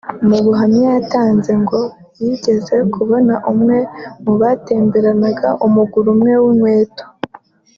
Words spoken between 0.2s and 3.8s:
Mu buhamya yatanze ngo yigeze kubona umwe